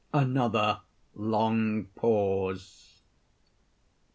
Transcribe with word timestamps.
[_Another 0.15 0.81
long 1.13 1.85
pause. 1.93 3.03